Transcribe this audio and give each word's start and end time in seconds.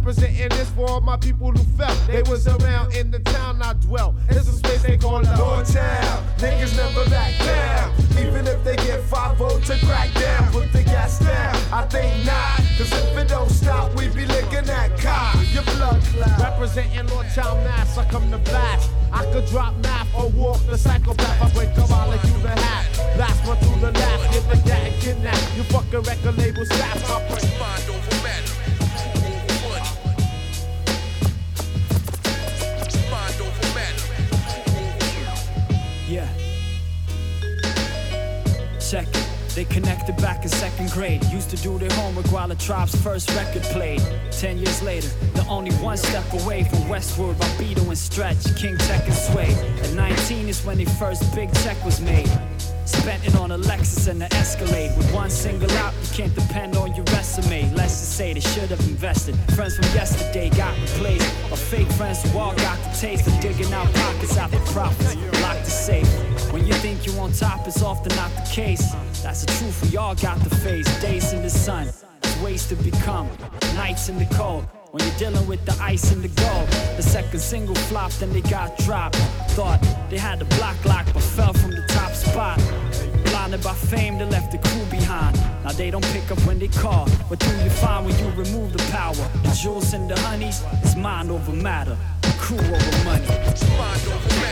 Representing 0.00 0.48
this 0.48 0.70
for 0.70 0.88
all 0.88 1.02
my 1.02 1.18
people 1.18 1.52
who 1.52 1.62
felt 1.76 1.94
they 2.06 2.22
was 2.22 2.48
around 2.48 2.94
in 2.96 3.10
the 3.10 3.18
town 3.18 3.60
I 3.60 3.74
dwell. 3.74 4.14
It's 4.30 4.48
a 4.48 4.52
space 4.52 4.82
they 4.82 4.96
call 4.96 5.20
Lord 5.20 5.66
Town. 5.66 6.24
Niggas 6.38 6.74
never 6.74 7.08
back 7.10 7.38
down. 7.38 7.92
Even 8.12 8.46
if 8.46 8.64
they 8.64 8.76
get 8.76 9.02
5 9.02 9.36
votes 9.36 9.66
to 9.66 9.76
crack 9.84 10.10
down, 10.14 10.50
put 10.52 10.72
the 10.72 10.84
gas 10.84 11.18
down. 11.18 11.54
I 11.70 11.84
think 11.86 12.24
not. 12.24 12.56
Cause 12.78 12.90
if 12.90 13.18
it 13.18 13.28
don't 13.28 13.50
stop, 13.50 13.94
we 13.94 14.08
be 14.08 14.24
licking 14.24 14.64
that 14.64 14.98
cock. 14.98 15.36
Your 15.52 15.64
blood 15.64 16.02
clot. 16.02 16.40
Representing 16.40 17.06
Lord 17.08 17.26
Town 17.34 17.62
Mass, 17.64 17.98
I 17.98 18.04
come 18.06 18.30
to 18.30 18.38
blast. 18.38 18.90
I 19.12 19.30
could 19.32 19.44
drop 19.46 19.76
math 19.82 20.08
or 20.14 20.30
walk 20.30 20.64
the 20.64 20.78
psychopath. 20.78 21.42
I 21.42 21.50
break 21.52 21.76
up, 21.76 21.90
I'll 21.90 22.08
let 22.08 22.24
you 22.24 22.40
the 22.40 22.48
hat. 22.48 22.86
Blast 23.16 23.46
one 23.46 23.58
through 23.58 23.80
the 23.80 23.92
last, 23.92 24.32
get 24.32 24.48
the 24.48 24.66
cat 24.66 24.80
and 24.80 25.02
kidnap. 25.02 25.56
You 25.58 25.62
fucking 25.64 26.00
record 26.00 26.38
label 26.38 26.64
staff. 26.64 27.06
My 27.06 27.20
mind 27.60 27.90
over 27.90 28.22
matter. 28.24 28.59
They 39.54 39.64
connected 39.64 40.16
back 40.18 40.44
in 40.44 40.48
second 40.48 40.90
grade. 40.92 41.24
Used 41.24 41.50
to 41.50 41.56
do 41.56 41.78
their 41.78 41.90
homework 41.92 42.26
while 42.26 42.48
the 42.48 42.54
tribe's 42.54 42.94
first 43.02 43.34
record 43.34 43.62
played. 43.64 44.00
Ten 44.30 44.58
years 44.58 44.80
later, 44.82 45.08
they're 45.34 45.50
only 45.50 45.72
one 45.76 45.96
step 45.96 46.24
away 46.32 46.64
from 46.64 46.88
Westwood 46.88 47.38
by 47.38 47.46
Beto 47.58 47.86
and 47.88 47.98
Stretch, 47.98 48.56
King 48.56 48.78
Tech 48.78 49.04
and 49.04 49.14
Sway. 49.14 49.52
At 49.82 49.92
19 49.92 50.48
is 50.48 50.64
when 50.64 50.78
their 50.78 50.86
first 50.86 51.34
big 51.34 51.52
check 51.62 51.84
was 51.84 52.00
made. 52.00 52.30
Spent 52.84 53.24
it 53.26 53.36
on 53.36 53.50
a 53.52 53.58
Lexus 53.58 54.08
and 54.08 54.22
an 54.22 54.32
Escalade. 54.34 54.96
With 54.96 55.12
one 55.12 55.30
single 55.30 55.70
out, 55.72 55.94
you 56.02 56.08
can't 56.12 56.34
depend 56.34 56.76
on 56.76 56.94
your 56.94 57.04
resume. 57.06 57.72
Let's 57.74 58.00
just 58.00 58.16
say 58.16 58.32
they 58.32 58.40
should 58.40 58.70
have 58.70 58.80
invested. 58.88 59.36
Friends 59.54 59.76
from 59.76 59.84
yesterday 59.94 60.50
got 60.50 60.76
replaced. 60.80 61.28
Or 61.50 61.56
fake 61.56 61.90
friends 61.92 62.22
who 62.22 62.38
all 62.38 62.54
got 62.56 62.78
the 62.84 62.98
taste 62.98 63.26
of 63.26 63.38
digging 63.40 63.72
out 63.72 63.92
pockets 63.94 64.36
after 64.36 64.58
profits. 64.72 65.16
Locked 65.40 65.64
the 65.64 65.70
safe. 65.70 66.52
When 66.52 66.66
you 66.66 66.74
think 66.74 67.06
you're 67.06 67.20
on 67.20 67.32
top, 67.32 67.66
it's 67.66 67.82
often 67.82 68.14
not 68.16 68.30
the 68.34 68.50
case. 68.50 68.92
That's 69.22 69.44
the 69.44 69.52
truth, 69.52 69.90
we 69.90 69.96
all 69.96 70.14
got 70.14 70.38
the 70.40 70.54
face. 70.56 70.86
Days 71.00 71.32
in 71.32 71.42
the 71.42 71.50
sun, 71.50 71.88
ways 72.42 72.66
to 72.68 72.76
become. 72.76 73.28
Nights 73.76 74.08
in 74.08 74.18
the 74.18 74.26
cold. 74.34 74.64
When 74.92 75.04
you're 75.06 75.18
dealing 75.18 75.46
with 75.46 75.64
the 75.66 75.76
ice 75.80 76.10
and 76.10 76.22
the 76.22 76.28
gold, 76.28 76.68
the 76.96 77.02
second 77.02 77.38
single 77.38 77.74
flopped, 77.74 78.18
then 78.20 78.32
they 78.32 78.40
got 78.40 78.76
dropped. 78.78 79.16
Thought 79.50 79.80
they 80.10 80.18
had 80.18 80.40
the 80.40 80.46
block 80.56 80.82
lock, 80.84 81.06
but 81.12 81.22
fell 81.22 81.52
from 81.52 81.70
the 81.70 81.84
top 81.88 82.12
spot. 82.12 82.58
Blinded 83.26 83.62
by 83.62 83.74
fame, 83.74 84.18
they 84.18 84.24
left 84.24 84.52
the 84.52 84.58
crew 84.58 84.84
behind. 84.90 85.36
Now 85.64 85.72
they 85.72 85.90
don't 85.90 86.04
pick 86.06 86.30
up 86.30 86.40
when 86.46 86.58
they 86.58 86.68
call. 86.68 87.08
What 87.28 87.38
do 87.38 87.50
you 87.62 87.70
find 87.70 88.06
when 88.06 88.18
you 88.18 88.30
remove 88.30 88.72
the 88.72 88.82
power? 88.90 89.14
The 89.14 89.56
jewels 89.62 89.92
and 89.92 90.10
the 90.10 90.18
honeys, 90.20 90.62
it's 90.82 90.96
mind 90.96 91.30
over 91.30 91.52
matter. 91.52 91.96
The 92.22 92.34
Crew 92.40 92.58
over 92.58 93.04
money. 93.04 94.49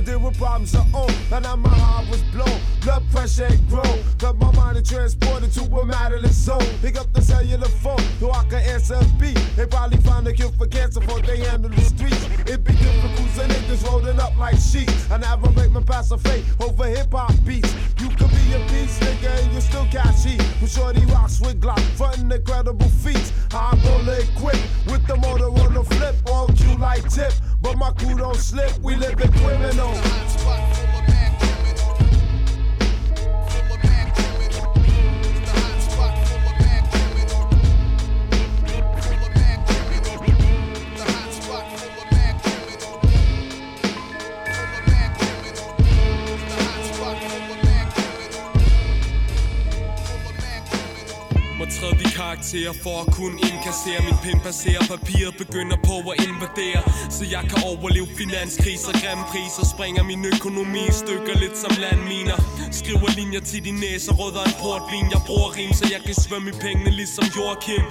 To 0.00 0.10
deal 0.10 0.20
with 0.20 0.36
problems 0.38 0.74
of 0.74 0.94
own. 0.94 1.10
And 1.32 1.44
now 1.44 1.56
my 1.56 1.68
heart 1.68 2.08
was 2.10 2.22
blown, 2.32 2.59
blood 2.90 3.10
pressure 3.12 3.46
had 3.46 3.68
grown. 3.68 3.98
Cause 4.18 4.34
my 4.36 4.50
mind 4.52 4.76
is 4.76 4.88
transported 4.88 5.52
to 5.52 5.62
a 5.62 5.86
matterless 5.86 6.34
zone. 6.34 6.66
Pick 6.82 6.98
up 6.98 7.12
the 7.12 7.22
cellular 7.22 7.68
phone, 7.68 8.02
so 8.18 8.32
I 8.32 8.42
can 8.44 8.62
answer 8.74 8.94
a 8.94 9.04
beat. 9.18 9.38
They 9.56 9.66
probably 9.66 9.98
find 9.98 10.26
a 10.26 10.32
cure 10.32 10.50
for 10.52 10.66
cancer 10.66 11.00
before 11.00 11.22
they 11.22 11.38
handle 11.38 11.70
the 11.70 11.80
streets. 11.82 12.24
It 12.50 12.64
be 12.64 12.72
difficult, 12.72 13.30
so 13.36 13.42
niggas 13.46 13.86
rolling 13.86 14.18
up 14.18 14.36
like 14.36 14.56
sheep. 14.56 14.90
I 15.10 15.18
never 15.18 15.50
make 15.52 15.70
my 15.70 15.82
pass 15.82 16.10
a 16.10 16.18
fate 16.18 16.44
over 16.60 16.86
hip 16.86 17.12
hop 17.12 17.32
beats. 17.44 17.72
You 18.00 18.08
could 18.08 18.30
be 18.30 18.44
a 18.54 18.60
beast 18.70 19.00
nigga 19.02 19.30
and 19.40 19.52
you 19.52 19.60
still 19.60 19.86
catch 19.86 20.24
heat. 20.24 20.42
But 20.60 20.70
shorty 20.70 21.04
rocks 21.06 21.40
with 21.40 21.60
Glock, 21.60 21.80
frontin' 21.96 22.32
incredible 22.32 22.88
feats. 22.88 23.32
I'm 23.52 23.80
gonna 23.82 24.18
equip 24.26 24.60
with 24.90 25.06
the 25.06 25.16
motor 25.16 25.50
on 25.62 25.74
the 25.74 25.84
flip, 25.84 26.16
all 26.26 26.48
cue 26.48 26.76
like 26.78 27.08
tip. 27.08 27.32
But 27.62 27.76
my 27.76 27.92
crew 27.92 28.16
don't 28.16 28.36
slip, 28.36 28.76
we 28.78 28.96
live 28.96 29.20
in 29.20 29.32
criminal. 29.32 30.69
Karakter 52.30 52.72
for 52.84 52.96
at 53.04 53.08
kunne 53.18 53.38
indkassere. 53.48 54.00
Min 54.08 54.18
pen 54.24 54.40
passerer 54.48 54.82
papiret 54.94 55.34
begynder 55.42 55.76
på 55.88 55.96
at 56.10 56.16
invadere. 56.28 56.82
Så 57.16 57.22
jeg 57.34 57.42
kan 57.50 57.58
overleve 57.70 58.08
finanskriser, 58.20 58.92
grimme 59.02 59.24
priser. 59.32 59.64
Springer 59.74 60.02
min 60.10 60.22
økonomi 60.34 60.82
i 60.92 60.94
stykker 61.02 61.34
lidt 61.42 61.56
som 61.62 61.72
landminer. 61.84 62.38
Skriver 62.80 63.08
linjer 63.20 63.42
til 63.50 63.60
din 63.66 63.78
næse, 63.84 64.10
rødder 64.20 64.42
en 64.50 64.56
portvin. 64.62 65.06
Jeg 65.14 65.22
bruger 65.28 65.50
rim, 65.56 65.72
så 65.80 65.84
jeg 65.94 66.00
kan 66.06 66.14
svømme 66.24 66.48
i 66.52 66.56
pengene 66.64 66.90
ligesom 67.00 67.24
Joachim. 67.36 67.84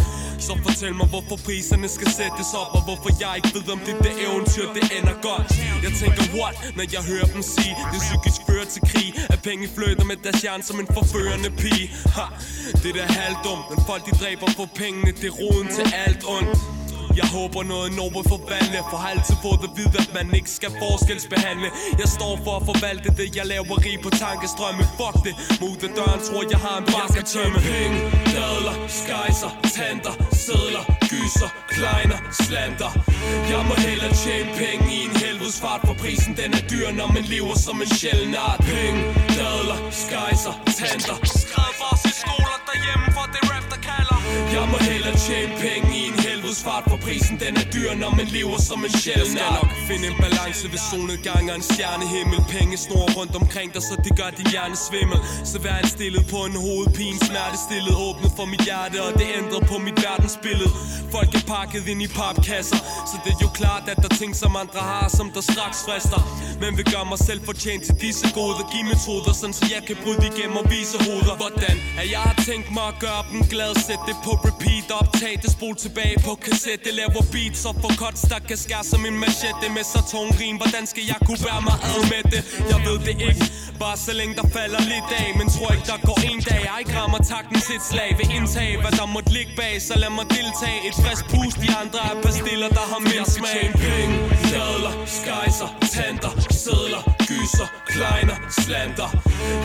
Så 0.48 0.54
fortæl 0.68 0.94
mig, 1.00 1.08
hvorfor 1.14 1.38
priserne 1.46 1.88
skal 1.98 2.10
sættes 2.20 2.50
op 2.62 2.70
Og 2.78 2.82
hvorfor 2.88 3.10
jeg 3.24 3.32
ikke 3.40 3.52
ved, 3.58 3.66
om 3.76 3.80
det 3.88 3.96
det 4.06 4.14
eventyr, 4.26 4.68
det 4.78 4.84
ender 4.98 5.16
godt. 5.30 5.48
Jeg 5.86 5.92
tænker, 6.02 6.24
what, 6.38 6.56
når 6.78 6.86
jeg 6.96 7.02
hører 7.12 7.28
dem 7.34 7.42
sige 7.54 7.74
Det 7.94 8.00
psykisk 8.06 8.40
fører 8.48 8.68
til 8.74 8.82
krig. 8.92 9.10
At 9.34 9.40
penge 9.48 9.66
flytter 9.76 10.06
med 10.12 10.18
deres 10.26 10.40
hjerne 10.44 10.64
som 10.70 10.78
en 10.84 10.88
forførende 10.98 11.50
pige. 11.62 11.86
Ha, 12.16 12.26
Det 12.84 12.92
der 12.98 13.08
halvdumt, 13.20 13.66
men 13.72 13.80
folk 13.90 14.02
de 14.08 14.12
dræber 14.30 14.52
for 14.52 14.70
pengene 14.76 15.12
Det 15.22 15.28
er 15.32 15.36
roden 15.42 15.68
til 15.78 15.86
alt 16.06 16.24
ondt. 16.36 16.58
Jeg 17.20 17.28
håber 17.38 17.62
noget 17.74 17.90
Norge 18.00 18.24
forvandle 18.34 18.80
For 18.90 18.98
har 19.04 19.10
altid 19.16 19.36
fået 19.46 19.62
at 19.68 19.72
vide, 19.80 19.98
at 20.04 20.12
man 20.18 20.28
ikke 20.40 20.52
skal 20.58 20.72
forskelsbehandle. 20.84 21.68
Jeg 22.02 22.10
står 22.18 22.34
for 22.46 22.54
at 22.60 22.64
forvalte 22.72 23.10
det 23.20 23.28
Jeg 23.38 23.46
laver 23.54 23.76
rig 23.86 23.98
på 24.06 24.10
tankestrømme. 24.24 24.84
Fuck 25.00 25.18
det, 25.26 25.34
mod 25.62 25.76
den 25.84 25.92
døren 26.00 26.20
tror 26.28 26.42
jeg 26.54 26.60
har 26.68 26.78
en 26.82 26.88
bank 26.94 27.14
tømme. 27.34 27.60
Penge, 27.72 28.00
dadler, 28.36 28.76
skejser, 29.00 29.52
tanter, 29.78 30.16
sædler, 30.46 30.84
gyser, 31.12 31.52
kleiner, 31.76 32.20
slanter 32.44 32.92
Jeg 33.52 33.62
må 33.70 33.76
hellere 33.88 34.14
tjene 34.24 34.50
penge 34.62 34.86
i 34.98 35.00
en 35.08 35.16
helvedes 35.24 35.58
fart 35.64 35.82
For 35.88 35.96
prisen 36.04 36.34
den 36.42 36.52
er 36.60 36.64
dyr, 36.72 36.88
når 37.00 37.08
man 37.16 37.24
lever 37.34 37.56
som 37.66 37.78
en 37.84 37.92
sjælden 38.00 38.36
art. 38.50 38.62
Penge, 38.72 39.02
dadler, 39.40 39.80
skejser, 40.04 40.56
tanter. 40.80 41.18
Skrevet 41.42 41.76
for 41.80 41.90
os 41.94 42.04
i 42.12 42.14
skoler 42.22 42.58
derhjemme 42.70 43.08
for 43.18 43.26
det 43.34 43.42
rap 43.52 43.69
jeg 44.54 44.68
må 44.72 44.78
hellere 44.92 45.18
tjene 45.28 45.54
penge 45.66 45.90
i 46.00 46.02
en 46.10 46.18
helvedes 46.26 46.62
fart 46.68 46.84
For 46.90 47.00
prisen 47.06 47.36
den 47.44 47.54
er 47.62 47.68
dyr, 47.76 47.90
når 48.04 48.12
man 48.20 48.28
lever 48.38 48.58
som 48.70 48.80
en 48.88 48.94
sjælden 49.04 49.38
art 49.38 49.40
Jeg 49.40 49.40
skal 49.40 49.52
nok 49.62 49.72
finde 49.90 50.06
en 50.12 50.18
balance 50.26 50.64
ved 50.74 50.82
solnedgang 50.90 51.44
og 51.52 51.56
en 51.62 51.66
stjernehimmel. 51.72 52.40
Penge 52.56 52.78
snor 52.86 53.06
rundt 53.18 53.36
omkring 53.42 53.70
dig, 53.74 53.84
så 53.90 53.94
det 54.06 54.14
gør 54.20 54.30
din 54.40 54.48
hjerne 54.54 54.78
svimmel. 54.88 55.20
Så 55.52 55.58
vær 55.66 55.78
en 55.84 55.90
stillet 55.96 56.24
på 56.34 56.40
en 56.50 56.56
hovedpine 56.66 57.20
Smerte 57.28 57.58
stillet 57.68 57.94
åbnet 58.08 58.32
for 58.38 58.46
mit 58.54 58.64
hjerte 58.68 58.98
Og 59.08 59.12
det 59.20 59.28
ændrer 59.40 59.62
på 59.72 59.76
mit 59.86 59.98
verdensbillede. 60.08 60.72
Folk 61.16 61.32
er 61.40 61.44
pakket 61.54 61.84
ind 61.92 62.02
i 62.08 62.10
papkasser 62.20 62.80
Så 63.10 63.16
det 63.24 63.32
er 63.38 63.42
jo 63.48 63.52
klart, 63.62 63.84
at 63.92 63.98
der 64.04 64.10
er 64.12 64.18
ting 64.22 64.34
som 64.44 64.52
andre 64.64 64.82
har 64.92 65.08
Som 65.18 65.28
der 65.36 65.44
straks 65.54 65.80
frister. 65.88 66.22
Men 66.62 66.72
vil 66.78 66.86
gøre 66.94 67.06
mig 67.12 67.20
selv 67.28 67.42
fortjent 67.50 67.82
til 67.88 67.96
disse 68.06 68.26
gode 68.38 68.64
Giv 68.72 68.84
metoder, 68.92 69.34
sådan 69.40 69.56
så 69.60 69.66
jeg 69.76 69.82
kan 69.88 69.98
bryde 70.04 70.24
igennem 70.32 70.58
og 70.62 70.66
vise 70.74 70.98
hoveder. 71.06 71.36
Hvordan 71.44 71.76
at 72.02 72.08
jeg 72.16 72.24
har 72.30 72.38
tænkt 72.50 72.70
mig 72.78 72.86
at 72.94 72.98
gøre 73.06 73.22
dem 73.32 73.40
glad? 73.54 73.72
Sæt 73.86 74.02
det 74.10 74.18
på 74.26 74.34
repeat, 74.48 74.88
optag 75.02 75.34
det, 75.44 75.52
spol 75.56 75.76
tilbage 75.86 76.18
på 76.26 76.32
kassette. 76.46 76.90
Laver 77.00 77.24
beats 77.34 77.62
og 77.70 77.76
får 77.82 77.94
cuts, 78.02 78.22
der 78.32 78.40
kan 78.50 78.58
skære 78.66 78.86
som 78.92 79.02
en 79.10 79.18
machete. 79.24 79.68
Med 79.76 79.86
så 79.94 80.02
tung 80.12 80.30
rim, 80.40 80.56
hvordan 80.62 80.84
skal 80.92 81.04
jeg 81.12 81.20
kunne 81.28 81.42
være 81.50 81.62
mig 81.70 81.78
ad 81.94 82.02
med 82.14 82.24
det? 82.34 82.42
Jeg 82.72 82.80
ved 82.88 82.98
det 83.08 83.16
ikke, 83.30 83.46
bare 83.84 83.98
så 84.06 84.14
længe 84.20 84.34
der 84.40 84.48
falder 84.58 84.82
lidt 84.94 85.10
af. 85.22 85.28
Men 85.40 85.46
tror 85.56 85.70
ikke 85.76 85.88
der 85.94 86.00
går 86.10 86.20
en 86.32 86.40
dag, 86.50 86.62
jeg 86.70 86.78
ikke 86.82 86.94
rammer 87.00 87.22
takten 87.34 87.60
til 87.66 87.76
et 87.80 87.86
slag. 87.92 88.10
Vil 88.20 88.30
indtage, 88.38 88.74
hvad 88.84 88.94
der 89.00 89.06
måtte 89.16 89.32
ligge 89.38 89.54
bag, 89.62 89.74
så 89.88 89.94
lad 90.04 90.12
mig 90.20 90.26
deltage. 90.38 90.80
Et 90.88 90.96
frisk 91.04 91.24
pust, 91.34 91.58
de 91.64 91.70
andre 91.82 92.00
er 92.10 92.16
pastiller, 92.26 92.70
der 92.78 92.86
har 92.92 93.02
mere 93.10 93.26
smag. 93.38 93.64
Penge, 93.86 94.16
dadler, 94.54 94.94
skejser, 95.18 95.70
tanter, 95.96 96.34
sædler, 96.64 97.04
gyser, 97.30 97.68
kleiner, 97.94 98.38
slanter 98.60 99.10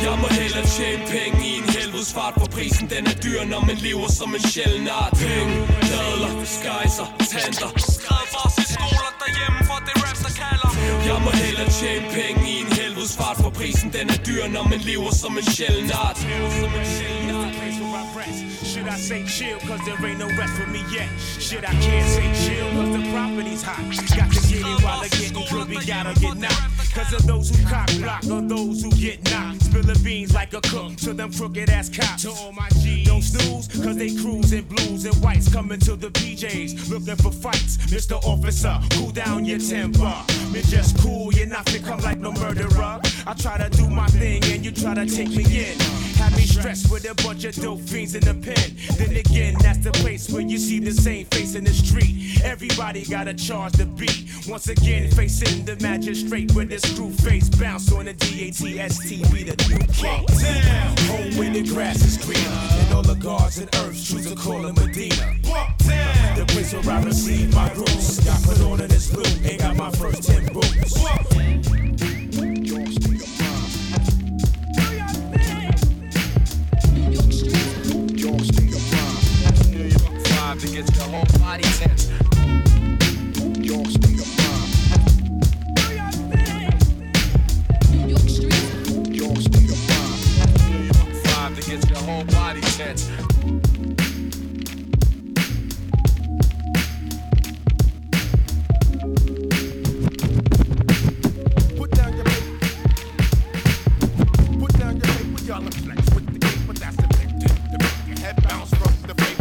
Jeg 0.04 0.14
må 0.22 0.28
hellere 0.40 0.66
tjene 0.76 1.04
penge 1.14 1.38
i 1.48 1.52
en 1.60 1.68
helvedes 1.76 2.12
fart 2.16 2.34
For 2.40 2.48
prisen 2.56 2.86
den 2.94 3.06
er 3.12 3.16
dyr, 3.24 3.40
når 3.52 3.60
man 3.68 3.76
lever 3.76 4.08
som 4.18 4.34
en 4.34 4.40
sjælden 4.40 4.63
art 4.90 5.12
Penge, 5.12 5.56
dadler, 5.90 6.32
skejser, 6.44 7.08
tanter 7.32 7.70
Skrevet 7.94 8.28
for 8.32 8.42
os 8.48 8.56
skoler 8.74 9.12
derhjemme 9.22 9.60
for 9.68 9.78
det 9.86 9.94
rap 10.04 10.18
der 10.24 10.32
kalder 10.42 10.70
Jeg 11.10 11.18
må 11.24 11.30
hellere 11.42 11.70
tjene 11.80 12.06
penge 12.16 12.42
i 12.52 12.54
en 12.62 12.70
helvedes 12.78 13.16
fart 13.20 13.36
For 13.42 13.50
prisen 13.58 13.88
den 13.96 14.06
er 14.14 14.20
dyr, 14.26 14.44
når 14.56 14.64
man 14.72 14.80
lever 14.88 15.12
som 15.22 15.32
en 15.40 15.46
sjælden 15.56 15.90
art 16.06 16.18
Should 18.74 18.88
I 18.88 18.98
say 18.98 19.24
chill, 19.26 19.58
cause 19.68 19.80
there 19.86 19.96
ain't 20.08 20.18
no 20.18 20.26
rest 20.40 20.54
for 20.58 20.68
me 20.74 20.80
yet? 20.96 21.08
Should 21.46 21.64
I 21.64 21.74
can't 21.86 22.08
say 22.16 22.28
chill, 22.42 22.68
cause 22.76 22.92
the 22.96 23.02
property's 23.12 23.62
hot? 23.62 23.84
Got 24.18 24.32
to 24.34 24.40
get 24.50 24.66
it 24.72 24.82
while 24.84 25.00
they're 25.00 25.14
getting 25.20 25.46
groovy, 25.50 25.78
gotta 25.86 26.12
get 26.20 26.36
knocked. 26.36 26.73
Cause 26.94 27.12
of 27.12 27.26
those 27.26 27.50
who 27.50 27.66
cop 27.68 27.90
block 27.94 28.24
or 28.26 28.40
those 28.40 28.82
who 28.82 28.90
get 28.92 29.28
knocked. 29.28 29.64
Spilling 29.64 30.02
beans 30.04 30.32
like 30.32 30.54
a 30.54 30.60
cook 30.60 30.94
to 30.98 31.12
them 31.12 31.32
crooked 31.32 31.68
ass 31.68 31.88
cops. 31.88 32.22
To 32.22 32.30
all 32.30 32.52
my 32.52 32.68
G's. 32.80 33.08
Don't 33.08 33.20
snooze, 33.20 33.66
cause 33.66 33.96
they 33.96 34.14
cruise 34.14 34.52
in 34.52 34.64
blues 34.64 35.04
and 35.04 35.14
whites 35.16 35.52
coming 35.52 35.80
to 35.80 35.96
the 35.96 36.10
PJs. 36.10 36.88
Looking 36.88 37.16
for 37.16 37.32
fights, 37.32 37.78
Mr. 37.88 38.22
Officer, 38.24 38.78
cool 38.92 39.10
down 39.10 39.44
your 39.44 39.58
temper. 39.58 40.14
Me 40.52 40.62
just 40.62 40.96
cool, 40.98 41.32
you're 41.34 41.48
not 41.48 41.66
to 41.66 41.80
come 41.80 41.98
like 42.00 42.18
no 42.18 42.30
murderer. 42.30 43.00
I 43.26 43.34
try 43.36 43.58
to 43.58 43.68
do 43.70 43.90
my 43.90 44.06
thing 44.06 44.44
and 44.44 44.64
you 44.64 44.70
try 44.70 44.94
to 44.94 45.04
take 45.04 45.30
me 45.30 45.44
in. 45.44 45.78
Have 46.18 46.36
me 46.36 46.44
stressed 46.44 46.92
with 46.92 47.10
a 47.10 47.14
bunch 47.24 47.44
of 47.44 47.56
dope 47.56 47.80
fiends 47.80 48.14
in 48.14 48.22
the 48.22 48.34
pen. 48.34 48.76
Then 48.96 49.16
again, 49.16 49.56
that's 49.58 49.78
the 49.78 49.90
place 49.90 50.30
where 50.30 50.42
you 50.42 50.58
see 50.58 50.78
the 50.78 50.92
same 50.92 51.26
face 51.26 51.56
in 51.56 51.64
the 51.64 51.72
street. 51.72 52.40
Everybody 52.44 53.04
gotta 53.04 53.34
charge 53.34 53.72
the 53.72 53.86
beat. 53.86 54.30
Once 54.46 54.68
again, 54.68 55.10
facing 55.10 55.64
the 55.64 55.76
magistrate 55.76 56.54
with 56.54 56.70
his 56.70 56.83
screw 56.84 57.10
face 57.10 57.48
bounce 57.48 57.92
on 57.92 58.04
the 58.04 58.14
DATST 58.14 59.32
be 59.32 59.42
the 59.42 59.56
new 59.68 59.78
king. 59.92 60.26
Down, 60.26 60.96
home 61.08 61.36
where 61.38 61.50
the 61.50 61.62
grass 61.62 62.04
is 62.04 62.18
greener, 62.24 62.40
and 62.40 62.94
all 62.94 63.02
the 63.02 63.14
gods 63.14 63.58
and 63.58 63.68
earths 63.76 64.08
choose 64.08 64.28
to 64.30 64.36
call 64.36 64.66
him 64.66 64.74
Medina. 64.74 65.34
Down, 65.78 66.38
the 66.38 66.44
place 66.48 66.72
where 66.72 66.96
I 66.96 67.02
receive 67.02 67.54
my 67.54 67.72
roots. 67.72 68.24
Got 68.24 68.42
put 68.42 68.60
on 68.62 68.80
in 68.80 68.88
this 68.88 69.12
loop, 69.12 69.26
ain't 69.44 69.60
got 69.60 69.76
my 69.76 69.90
first 69.92 70.24
ten 70.24 70.46
boots. 70.52 70.98
Five 71.04 71.40
to 71.40 71.48
get 71.48 71.76
your 71.76 72.84
whole 77.84 78.04
body 78.04 78.42
tense 78.42 80.28
Five 80.28 80.60
to 80.60 80.66
get 80.68 80.96
your 80.96 81.04
whole 81.04 81.24
body 81.40 81.62
tense 81.62 82.06
down 83.34 83.64
your 83.64 83.84
paper. 83.84 84.33
It. 91.74 91.80
With 106.14 106.32
the 106.32 106.38
paper. 106.38 106.72
That's 106.74 106.96
infected. 106.96 108.18
Head 108.18 108.36
bounce 108.48 108.70
from 108.70 108.92
the 109.08 109.14
thing 109.14 109.36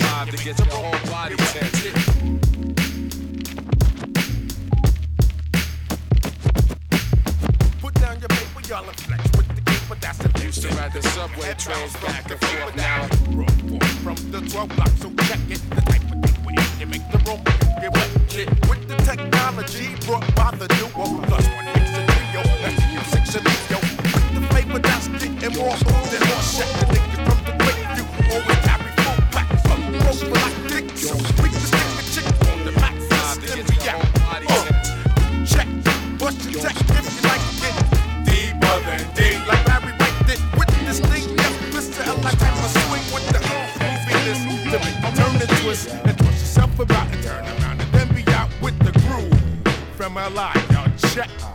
Five 0.00 0.30
to 0.30 0.36
get 0.44 0.58
your 0.58 0.68
whole 0.68 1.10
body 1.10 1.36
tense 1.36 2.01
the 10.92 11.02
subway 11.08 11.54
trains 11.54 11.92
back 12.04 12.30
and 12.30 12.40
forth 12.40 12.76
now 12.76 13.06
from 14.04 14.16
the 14.30 14.40
12 14.50 14.76
block. 14.76 14.88
So 15.00 15.10
check 15.24 15.40
it. 15.48 15.60
The 15.70 15.80
type 15.80 16.04
of 16.12 16.20
thing 16.20 16.44
we 16.44 16.52
you 16.80 16.86
make 16.86 17.06
the 17.10 17.18
rope, 17.24 17.40
you 17.48 17.80
get 17.80 17.92
wet. 17.94 18.12
With 18.68 18.88
the 18.88 18.96
technology 19.08 19.96
brought 20.04 20.26
by 20.34 20.50
the 20.56 20.68
duo, 20.68 21.22
plus 21.24 21.46
one 21.48 21.64
mix 21.72 21.88
and 21.96 22.08
trio, 22.12 22.42
that's 22.60 22.80
music 22.92 23.24
and 23.40 23.70
yo. 23.72 23.78
With 23.80 24.34
the 24.36 24.42
flavor 24.52 24.78
that's 24.80 25.08
getting 25.08 25.58
more 25.58 25.76
smooth 25.80 26.08
than 26.12 26.22
more 26.28 26.44
shit. 26.44 26.68
The 26.76 26.84
nigga 26.92 27.18
from 27.24 27.40
the 27.48 27.52
quick 27.64 27.78
view 27.96 28.06
always 28.28 28.60
carry 28.68 28.92
full 29.00 29.20
back 29.32 29.48
from 29.64 29.80
rope 30.04 30.24
like 30.36 30.56
dick. 30.68 30.86
So 30.98 31.16
we 31.40 31.48
can 31.48 31.64
stick 31.72 31.88
the 31.96 32.04
chick 32.12 32.28
on 32.52 32.58
the 32.66 32.72
max, 32.76 32.96
and 33.48 33.64
we 33.64 33.76
out. 33.88 34.04
Uh, 34.44 35.46
check, 35.46 35.68
bust 36.18 36.50
your 36.50 36.60
tech 36.60 37.01
and 45.72 46.18
twist 46.18 46.40
yourself 46.40 46.78
about 46.78 47.10
and 47.14 47.22
turn 47.22 47.44
around 47.46 47.80
and 47.80 47.92
then 47.92 48.14
be 48.14 48.30
out 48.32 48.50
with 48.60 48.78
the 48.80 48.92
groove 49.00 49.74
from 49.96 50.16
LI. 50.16 50.52
Y'all 50.70 50.92
check. 50.98 51.51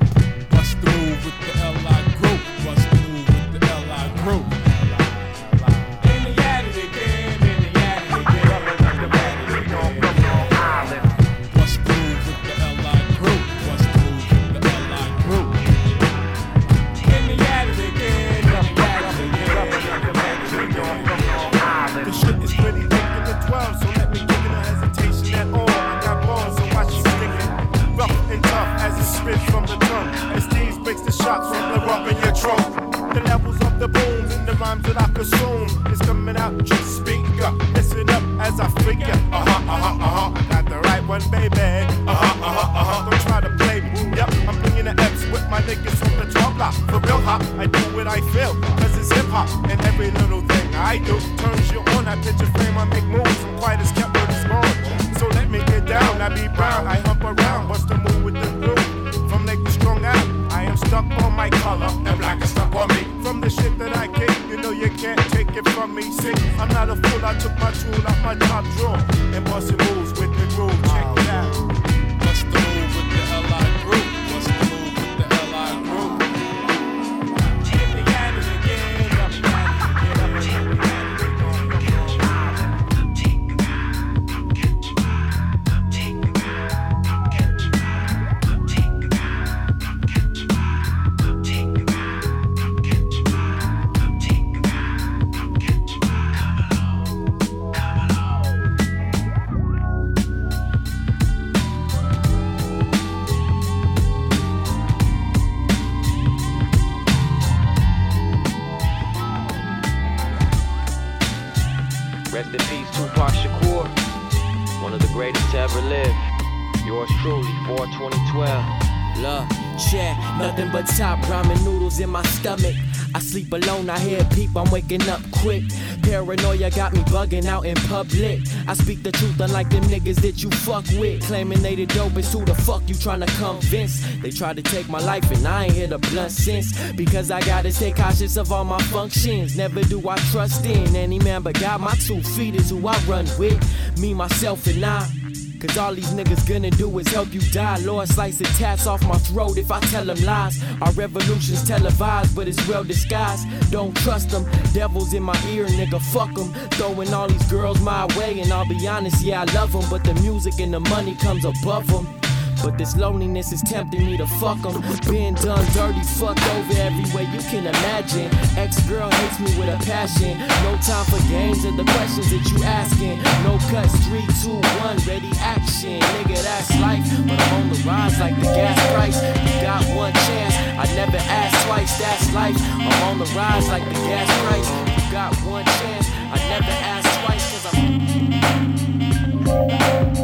Bugging 127.27 127.45
out 127.45 127.65
in 127.65 127.75
public. 127.87 128.41
I 128.67 128.73
speak 128.73 129.03
the 129.03 129.11
truth, 129.11 129.39
unlike 129.39 129.69
them 129.69 129.83
niggas 129.83 130.21
that 130.21 130.43
you 130.43 130.49
fuck 130.49 130.85
with. 130.99 131.23
Claiming 131.23 131.61
they 131.61 131.75
the 131.75 131.85
dopest, 131.87 132.33
who 132.33 132.45
the 132.45 132.55
fuck 132.55 132.87
you 132.87 132.95
tryna 132.95 133.27
convince? 133.37 134.05
They 134.21 134.31
try 134.31 134.53
to 134.53 134.61
take 134.61 134.89
my 134.89 134.99
life, 134.99 135.29
and 135.31 135.47
I 135.47 135.65
ain't 135.65 135.73
hit 135.73 135.91
a 135.91 135.97
blunt 135.97 136.31
since. 136.31 136.73
Because 136.93 137.31
I 137.31 137.41
gotta 137.41 137.71
stay 137.71 137.91
cautious 137.91 138.37
of 138.37 138.51
all 138.51 138.63
my 138.63 138.81
functions. 138.83 139.57
Never 139.57 139.83
do 139.83 140.07
I 140.07 140.17
trust 140.31 140.65
in 140.65 140.95
any 140.95 141.19
man 141.19 141.41
but 141.41 141.59
God. 141.59 141.81
My 141.81 141.93
two 141.95 142.21
feet 142.21 142.55
is 142.55 142.69
who 142.69 142.87
I 142.87 142.97
run 143.07 143.27
with. 143.37 143.57
Me, 143.99 144.13
myself, 144.13 144.65
and 144.67 144.85
I. 144.85 145.26
Cause 145.59 145.77
all 145.77 145.93
these 145.93 146.13
niggas 146.13 146.47
gonna 146.47 146.69
do 146.69 146.97
is 146.99 147.07
help 147.07 147.33
you 147.33 147.41
die. 147.51 147.77
Lord 147.77 148.07
slice 148.07 148.37
the 148.37 148.43
tats 148.59 148.85
off 148.85 149.01
my 149.07 149.17
throat 149.17 149.57
if 149.57 149.71
I 149.71 149.79
tell 149.79 150.05
them 150.05 150.23
lies. 150.23 150.63
Our 150.81 150.91
revolution's 150.91 151.67
televised, 151.67 152.35
but 152.35 152.47
it's 152.47 152.67
well 152.67 152.83
disguised. 152.83 153.47
Don't 153.71 153.95
trust 153.97 154.29
them. 154.29 154.45
Devils 154.73 155.13
in 155.13 155.23
my 155.23 155.37
ear, 155.49 155.65
nigga, 155.65 155.99
fuck 156.13 156.33
them. 156.35 156.53
Throwing 156.71 157.13
all 157.13 157.27
these 157.27 157.45
girls 157.49 157.81
my 157.81 158.05
way, 158.17 158.39
and 158.39 158.51
I'll 158.51 158.67
be 158.67 158.87
honest, 158.87 159.23
yeah, 159.23 159.41
I 159.41 159.45
love 159.53 159.71
them. 159.71 159.83
But 159.89 160.03
the 160.03 160.13
music 160.21 160.59
and 160.59 160.73
the 160.73 160.79
money 160.79 161.15
comes 161.15 161.43
above 161.43 161.87
them. 161.87 162.16
But 162.63 162.77
this 162.77 162.95
loneliness 162.95 163.51
is 163.51 163.61
tempting 163.61 164.05
me 164.05 164.17
to 164.17 164.27
fuck 164.27 164.59
them. 164.59 164.81
Been 165.09 165.33
done 165.35 165.65
dirty, 165.73 166.01
fucked 166.01 166.45
over 166.55 166.73
every 166.79 167.05
way 167.15 167.23
you 167.31 167.39
can 167.49 167.65
imagine. 167.67 168.29
Ex 168.57 168.81
girl 168.87 169.09
hates 169.09 169.39
me 169.39 169.57
with 169.57 169.69
a 169.69 169.77
passion. 169.85 170.37
No 170.63 170.77
time 170.81 171.05
for 171.05 171.19
games 171.29 171.63
or 171.65 171.71
the 171.71 171.83
questions 171.83 172.29
that 172.31 172.43
you 172.51 172.63
asking. 172.63 173.21
No 173.43 173.57
cuts, 173.69 173.95
three, 174.07 174.27
two, 174.41 174.59
one, 174.83 174.97
ready 175.07 175.31
action. 175.39 175.99
Nigga, 176.01 176.41
that's 176.43 176.69
life. 176.79 177.05
But 177.27 177.39
I'm 177.39 177.53
on 177.61 177.69
the 177.69 177.79
rise 177.87 178.19
like 178.19 178.35
the 178.35 178.43
gas 178.43 178.77
price. 178.93 179.21
You 179.21 179.61
got 179.61 179.83
one 179.95 180.13
chance, 180.13 180.55
I 180.77 180.85
never 180.95 181.17
ask 181.17 181.67
twice, 181.67 181.97
that's 181.99 182.33
life. 182.33 182.57
I'm 182.59 183.03
on 183.03 183.17
the 183.19 183.25
rise 183.35 183.67
like 183.69 183.85
the 183.85 183.93
gas 183.93 184.27
price. 184.45 184.69
You 185.05 185.11
got 185.11 185.35
one 185.45 185.65
chance, 185.65 186.09
I 186.31 186.37
never 186.49 186.71
ask 186.71 187.07
twice, 187.23 187.45
cause 187.51 187.65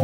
I'm. 0.00 0.03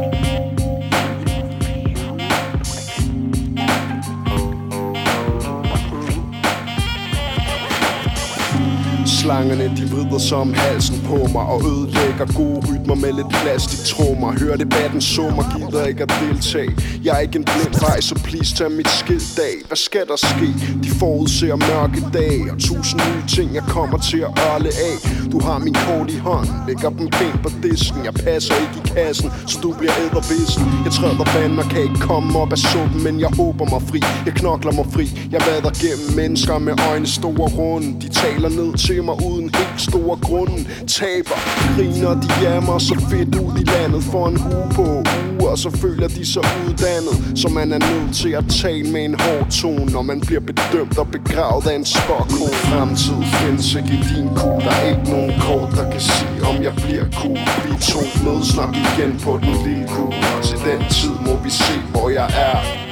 Slangerne 9.21 9.63
de 9.77 9.83
vrider 9.91 10.17
som 10.17 10.53
halsen 10.53 11.01
på 11.05 11.17
mig 11.33 11.45
Og 11.53 11.61
ødelægger 11.71 12.25
gode 12.35 12.59
rytmer 12.69 12.95
med 12.95 13.13
lidt 13.13 13.29
plastiktrummer 13.29 14.31
Hør 14.39 14.55
debatten 14.55 15.01
summer, 15.01 15.43
gider 15.57 15.85
ikke 15.85 16.03
at 16.03 16.13
deltage. 16.21 16.71
Jeg 17.03 17.15
er 17.15 17.19
ikke 17.19 17.37
en 17.41 17.45
blind 17.51 17.75
vej, 17.85 17.99
så 18.01 18.15
please 18.27 18.55
tag 18.55 18.71
mit 18.71 18.89
skilt 18.89 19.39
af. 19.39 19.55
Hvad 19.67 19.77
skal 19.77 20.05
der 20.11 20.15
ske? 20.15 20.47
De 20.83 20.89
forudser 20.99 21.55
mørke 21.55 21.99
dage 22.13 22.51
Og 22.51 22.57
tusind 22.59 23.01
nye 23.07 23.23
ting, 23.35 23.47
jeg 23.59 23.63
kommer 23.63 23.97
til 24.09 24.21
at 24.27 24.31
ørle 24.47 24.71
af. 24.89 24.95
Du 25.31 25.37
har 25.39 25.57
min 25.59 25.75
kort 25.85 26.09
i 26.17 26.17
hånd, 26.17 26.47
lægger 26.67 26.89
dem 26.89 27.07
pænt 27.17 27.39
på 27.43 27.49
disken. 27.63 28.05
Jeg 28.07 28.13
passer 28.13 28.55
ikke 28.63 28.75
i 28.81 28.83
kassen, 28.95 29.29
så 29.47 29.59
du 29.63 29.69
bliver 29.79 29.93
ædervissen. 30.03 30.63
Jeg 30.85 30.91
træder 30.97 31.25
vand 31.35 31.59
og 31.59 31.65
kan 31.71 31.81
ikke 31.87 31.99
komme 32.09 32.39
op 32.41 32.51
af 32.51 32.57
suppen 32.57 33.03
Men 33.03 33.19
jeg 33.19 33.31
håber 33.41 33.65
mig 33.73 33.81
fri, 33.89 33.99
jeg 34.25 34.33
knokler 34.33 34.73
mig 34.79 34.87
fri. 34.95 35.05
Jeg 35.31 35.41
vader 35.47 35.73
gennem 35.83 36.09
mennesker 36.19 36.55
med 36.67 36.73
øjne 36.89 37.07
store 37.19 37.47
runde. 37.59 37.89
De 38.03 38.09
taler 38.23 38.49
ned 38.59 38.71
til 38.87 39.03
mig 39.07 39.10
uden 39.13 39.49
helt 39.55 39.81
store 39.81 40.17
grunde. 40.21 40.57
Taber, 40.87 41.37
griner, 41.75 42.21
de 42.21 42.29
jammer 42.43 42.77
så 42.77 42.95
fedt 43.09 43.35
ud 43.35 43.53
i 43.61 43.63
landet 43.63 44.03
For 44.03 44.27
en 44.27 44.37
uge 44.37 44.67
på 44.75 44.81
uge, 44.81 45.49
og 45.49 45.57
så 45.57 45.69
føler 45.69 46.07
de 46.07 46.25
sig 46.25 46.43
uddannet 46.67 47.39
Så 47.39 47.49
man 47.49 47.73
er 47.73 47.79
nødt 47.79 48.15
til 48.15 48.29
at 48.29 48.45
tale 48.61 48.91
med 48.91 49.05
en 49.05 49.15
hård 49.19 49.47
tone 49.61 49.85
Når 49.85 50.01
man 50.01 50.19
bliver 50.19 50.41
bedømt 50.41 50.97
og 50.97 51.07
begravet 51.07 51.67
af 51.67 51.75
en 51.75 51.85
spokkone 51.85 52.53
Fremtid 52.53 53.21
findes 53.39 53.75
ikke 53.75 53.93
i 53.93 54.01
din 54.15 54.27
kugle. 54.35 54.65
Der 54.65 54.71
er 54.71 54.89
ikke 54.89 55.11
nogen 55.11 55.33
kort, 55.39 55.71
der 55.71 55.91
kan 55.91 56.01
sige 56.01 56.41
om 56.49 56.63
jeg 56.63 56.73
bliver 56.75 57.05
cool. 57.19 57.39
Vi 57.65 57.73
to 57.91 58.01
mødes 58.25 58.55
nok 58.55 58.75
igen 58.75 59.19
på 59.23 59.39
den 59.43 59.53
lille 59.67 59.87
kugle. 59.87 60.25
Til 60.43 60.57
den 60.57 60.79
tid 60.89 61.15
må 61.25 61.33
vi 61.43 61.49
se 61.49 61.73
hvor 61.91 62.09
jeg 62.09 62.29
er 62.47 62.90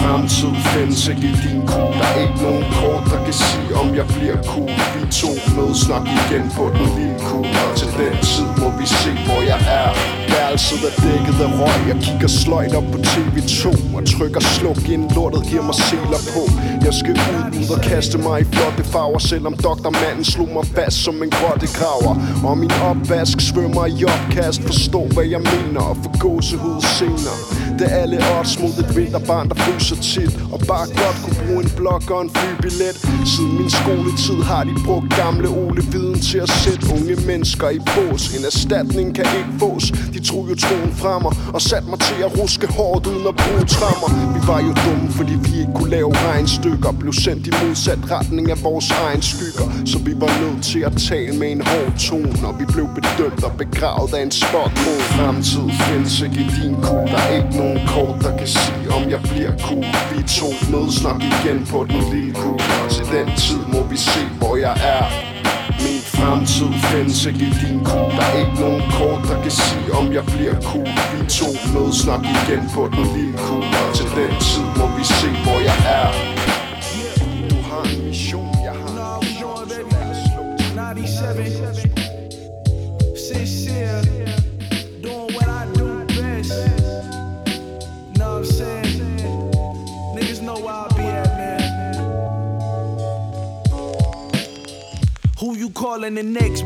fremtid 0.00 0.54
findes 0.72 1.08
ikke 1.12 1.26
i 1.32 1.36
din 1.44 1.60
kugle 1.70 1.98
Der 2.00 2.08
er 2.14 2.20
ikke 2.26 2.40
nogen 2.46 2.64
kort, 2.78 3.04
der 3.12 3.18
kan 3.24 3.36
sige 3.44 3.70
om 3.80 3.88
jeg 3.98 4.06
bliver 4.14 4.38
cool. 4.50 4.70
Vi 4.94 5.02
to 5.20 5.32
mødes 5.56 5.82
nok 5.92 6.04
igen 6.20 6.44
på 6.56 6.64
den 6.76 6.86
lille 6.98 7.18
kugle. 7.28 7.58
Og 7.66 7.72
til 7.80 7.90
den 8.00 8.14
tid 8.32 8.48
må 8.60 8.68
vi 8.80 8.86
se 9.02 9.12
hvor 9.26 9.40
jeg 9.50 9.60
er. 9.82 9.90
Værelset 10.32 10.82
er 10.88 10.94
dækket 11.04 11.38
af 11.46 11.50
røg. 11.60 11.78
Jeg 11.90 11.98
kigger 12.06 12.30
sløjt 12.42 12.74
op 12.78 12.86
på 12.92 12.98
TV2 13.10 13.62
Og 13.96 14.02
trykker 14.14 14.42
sluk 14.56 14.82
ind. 14.94 15.04
Lortet 15.16 15.42
giver 15.50 15.64
mig 15.68 15.76
seler 15.88 16.20
på. 16.34 16.42
Jeg 16.86 16.94
skal 17.00 17.14
ud, 17.34 17.44
ud 17.60 17.68
og 17.76 17.80
kaste 17.90 18.18
mig 18.26 18.36
i 18.40 18.44
flotte 18.52 18.84
farver. 18.92 19.18
Selvom 19.18 19.54
doktormanden 19.66 20.24
slog 20.24 20.50
mig 20.56 20.66
fast 20.76 20.96
som 21.04 21.16
en 21.24 21.30
grottegraver 21.38 22.14
Og 22.48 22.58
min 22.62 22.72
opvask 22.90 23.36
svømmer 23.48 23.86
i 23.86 24.04
opkast. 24.14 24.60
Forstå 24.70 25.00
hvad 25.14 25.26
jeg 25.34 25.42
mener 25.52 25.80
Og 25.90 25.96
få 26.02 26.10
gåsehud 26.24 26.80
senere. 26.98 27.38
Vendte 27.80 27.96
alle 27.96 28.16
odds 28.38 28.60
mod 28.60 28.74
et 28.82 28.96
vinterbarn 28.96 29.48
der 29.48 29.54
fryser 29.54 29.96
tit. 29.96 30.32
Og 30.52 30.60
bare 30.72 30.86
godt 31.02 31.18
kunne 31.24 31.38
bruge 31.46 31.60
en 31.64 31.70
blok 31.76 32.10
og 32.10 32.22
en 32.22 32.30
flybillet. 32.36 32.96
Siden 33.32 33.52
min 33.58 33.70
skoletid 33.70 34.40
har 34.50 34.64
de 34.64 34.74
brugt 34.86 35.08
gamle 35.22 35.48
Ole 35.48 35.82
Viden 35.92 36.20
til 36.20 36.38
at 36.38 36.50
sætte 36.62 36.84
unge 36.94 37.14
mennesker 37.30 37.68
i 37.78 37.78
bås. 37.92 38.22
En 38.36 38.44
erstatning 38.50 39.14
kan 39.14 39.26
ikke 39.38 39.52
fås. 39.62 39.84
De 40.14 40.20
tog 40.30 40.42
jo 40.50 40.54
troen 40.64 40.92
fra 41.02 41.18
mig 41.24 41.32
Og 41.54 41.60
satte 41.68 41.88
mig 41.92 42.00
til 42.08 42.18
at 42.26 42.30
ruske 42.40 42.66
hårdt 42.76 43.06
uden 43.06 43.26
at 43.32 43.36
bruge 43.42 43.64
trammer. 43.76 44.08
Vi 44.34 44.40
var 44.50 44.60
jo 44.66 44.72
dumme, 44.84 45.08
fordi 45.18 45.34
vi 45.44 45.52
ikke 45.62 45.74
kunne 45.78 45.90
lave 45.90 46.12
regnstykker. 46.28 46.90
Blev 47.02 47.12
sendt 47.12 47.46
i 47.46 47.52
modsat 47.62 48.00
retning 48.14 48.50
af 48.54 48.58
vores 48.68 48.90
egen 49.04 49.22
skygger. 49.22 49.66
Så 49.90 49.98
vi 49.98 50.12
var 50.22 50.32
nødt 50.42 50.62
til 50.72 50.80
at 50.88 50.94
tale 51.10 51.32
med 51.40 51.48
en 51.56 51.62
hård 51.70 51.92
tone. 52.08 52.48
Og 52.48 52.54
vi 52.60 52.64
blev 52.74 52.86
bedømt 52.98 53.42
og 53.48 53.52
begravet 53.62 54.12
af 54.14 54.22
en 54.22 54.30
spot 54.30 54.74
Fremtid 55.14 55.66
findes 55.84 56.20
ikke 56.26 56.40
i 56.46 56.48
din 56.58 56.74
kugle 56.84 57.10
Der 57.12 57.22
er 57.28 57.36
ikke 57.36 57.56
nogen 57.60 57.69
kort, 57.92 58.16
der 58.24 58.32
kan 58.38 58.46
sige 58.46 58.86
om 58.96 59.10
jeg 59.10 59.20
bliver 59.22 59.52
cool. 59.66 59.86
Vi 60.10 60.18
to 60.38 60.48
mødes 60.72 61.02
nok 61.06 61.20
igen 61.34 61.58
på 61.72 61.78
den 61.90 62.00
lille 62.12 62.34
kugle 62.34 62.64
Og 62.84 62.90
til 62.90 63.04
den 63.16 63.26
tid 63.44 63.62
må 63.72 63.80
vi 63.90 63.96
se 63.96 64.22
hvor 64.38 64.56
jeg 64.56 64.76
er. 64.96 65.04
Min 65.84 66.02
fremtid 66.14 66.70
findes 66.90 67.26
ikke 67.26 67.44
i 67.50 67.52
din 67.62 67.78
kugle 67.88 68.16
Der 68.18 68.26
er 68.32 68.38
ikke 68.44 68.60
nogen 68.64 68.82
kort, 68.98 69.22
der 69.30 69.42
kan 69.42 69.50
sige 69.50 69.88
om 69.98 70.06
jeg 70.16 70.24
bliver 70.34 70.56
cool. 70.68 70.88
Vi 71.12 71.20
to 71.38 71.48
mødes 71.74 72.00
nok 72.10 72.22
igen 72.38 72.62
på 72.74 72.82
den 72.94 73.04
lille 73.16 73.38
kugle 73.46 73.76
Og 73.88 73.94
til 73.98 74.08
den 74.18 74.32
tid 74.48 74.66
må 74.78 74.86
vi 74.96 75.04
se 75.04 75.28
hvor 75.44 75.58
jeg 75.68 75.78
er. 76.00 76.29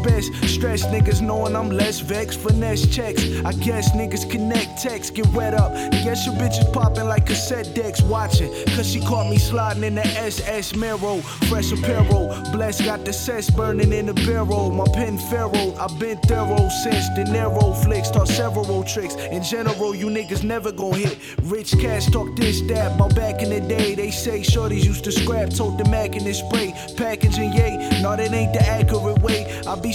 Best? 0.04 0.43
Stress 0.64 0.86
niggas 0.86 1.20
knowing 1.20 1.54
I'm 1.54 1.68
less 1.68 2.00
vexed. 2.00 2.40
Finesse 2.40 2.86
checks. 2.86 3.22
I 3.44 3.52
guess 3.52 3.92
niggas 3.92 4.30
connect 4.30 4.82
text, 4.82 5.14
get 5.14 5.26
wet 5.34 5.52
up. 5.52 5.72
I 5.72 5.90
Guess 6.04 6.24
your 6.24 6.34
bitch 6.36 6.58
is 6.58 6.68
popping 6.70 7.06
like 7.06 7.26
cassette 7.26 7.74
decks 7.74 8.00
watching. 8.00 8.50
Cause 8.74 8.90
she 8.90 9.00
caught 9.00 9.28
me 9.28 9.36
sliding 9.36 9.84
in 9.84 9.94
the 9.94 10.06
SS 10.06 10.74
Mero. 10.74 11.18
Fresh 11.50 11.72
apparel. 11.72 12.28
Blessed 12.50 12.84
got 12.86 13.04
the 13.04 13.12
cess 13.12 13.50
burning 13.50 13.92
in 13.92 14.06
the 14.06 14.14
barrel. 14.14 14.70
My 14.70 14.86
pen 14.94 15.18
pharaoh. 15.18 15.74
I've 15.78 15.98
been 15.98 16.18
thorough 16.20 16.70
since 16.82 17.08
the 17.10 17.24
narrow 17.30 17.74
flicks. 17.74 18.10
Taught 18.10 18.28
several 18.28 18.84
tricks. 18.84 19.16
In 19.16 19.42
general, 19.42 19.94
you 19.94 20.06
niggas 20.06 20.44
never 20.44 20.72
gon' 20.72 20.94
hit. 20.94 21.18
Rich 21.42 21.72
cats 21.78 22.10
talk 22.10 22.34
this, 22.36 22.62
that. 22.68 22.96
But 22.96 23.14
back 23.14 23.42
in 23.42 23.50
the 23.50 23.60
day, 23.60 23.94
they 23.94 24.10
say 24.10 24.40
shorties 24.40 24.84
used 24.84 25.04
to 25.04 25.12
scrap. 25.12 25.50
Tote 25.50 25.76
the 25.76 25.84
Mac 25.90 26.16
in 26.16 26.24
the 26.24 26.32
spray. 26.32 26.72
Packaging, 26.96 27.52
yay. 27.52 28.00
No, 28.02 28.16
that 28.16 28.32
ain't 28.32 28.54
the 28.54 28.62
accurate 28.66 29.20
way. 29.20 29.44
I 29.66 29.74
be 29.78 29.92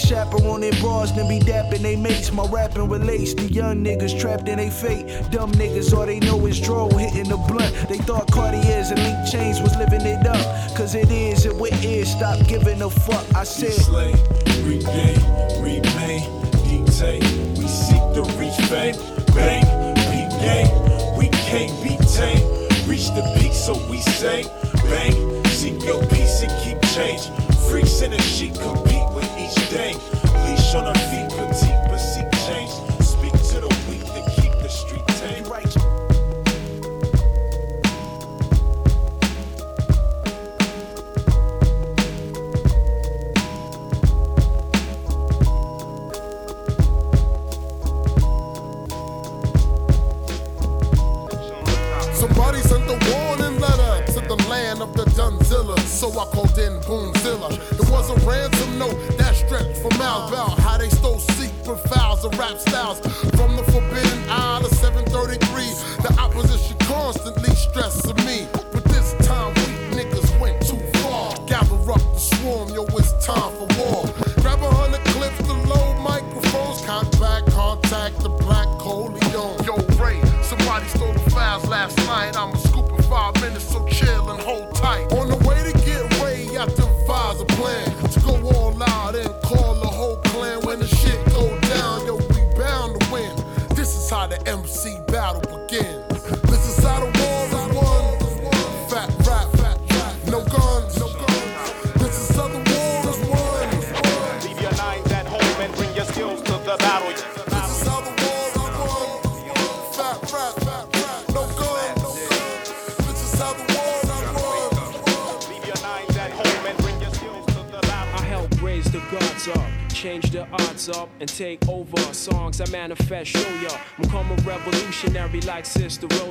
chaperoning 0.60 0.80
bras, 0.80 1.12
then 1.12 1.28
be 1.28 1.38
dapping 1.38 1.82
they 1.82 1.96
mates. 1.96 2.32
My 2.32 2.46
rapping 2.46 2.88
relates. 2.88 3.34
The 3.34 3.44
young 3.44 3.84
niggas 3.84 4.18
trapped 4.20 4.48
in 4.48 4.58
they 4.58 4.70
fate. 4.70 5.06
Dumb 5.30 5.52
niggas, 5.52 5.96
all 5.96 6.06
they 6.06 6.20
know 6.20 6.46
is 6.46 6.60
draw 6.60 6.88
hitting 6.96 7.28
the 7.28 7.36
blunt. 7.36 7.74
They 7.88 7.98
thought 7.98 8.30
Cartiers 8.30 8.90
and 8.90 9.02
link 9.02 9.28
chains 9.30 9.60
was 9.60 9.76
living 9.76 10.02
it 10.02 10.26
up. 10.26 10.76
Cause 10.76 10.94
it 10.94 11.10
is, 11.10 11.46
and 11.46 11.58
what 11.58 11.72
is, 11.84 12.10
stop 12.10 12.38
giving 12.46 12.82
a 12.82 12.90
fuck. 12.90 13.24
I 13.34 13.44
said, 13.44 13.72
slay, 13.72 14.12
regain, 14.62 15.18
remain, 15.62 16.22
dictate. 16.64 17.22
We 17.58 17.66
seek 17.66 18.02
to 18.14 18.22
reach 18.38 18.56
fame, 18.68 18.96
bang, 19.34 19.64
peak 20.10 20.30
game. 20.40 21.16
We 21.16 21.28
can't 21.28 21.72
be 21.82 21.96
tame. 22.06 22.44
Reach 22.88 23.08
the 23.08 23.22
peak, 23.38 23.52
so 23.52 23.74
we 23.90 23.98
say, 23.98 24.44
bang. 24.84 25.44
Seek 25.46 25.82
your 25.84 26.04
peace 26.06 26.42
and 26.42 26.52
keep 26.62 26.80
change. 26.92 27.28
Freaks 27.68 28.02
in 28.02 28.10
the 28.10 28.20
sheet 28.22 28.54
compete 28.58 29.08
with 29.14 29.30
each 29.38 29.70
day. 29.70 30.19
On 30.72 30.94
feet, 30.94 31.28
but 31.36 31.98
seek 31.98 32.30
change. 32.46 32.70
Speak 33.02 33.32
to 33.32 33.60
the 33.60 33.66
weak 33.88 34.04
to 34.14 34.22
keep 34.40 34.52
the 34.62 34.68
street 34.68 35.04
tame. 35.18 35.44
Somebody 52.14 52.60
sent 52.60 52.86
the 52.86 52.96
warning 53.10 53.60
letter 53.60 54.04
to 54.12 54.20
the 54.20 54.36
land 54.48 54.82
of 54.82 54.92
the 54.94 55.04
Dunzilla, 55.16 55.76
so 55.80 56.10
I 56.10 56.26
called 56.26 56.56
in 56.58 56.78
Boomzilla. 56.82 57.19
Rap 62.50 62.58
styles 62.58 63.19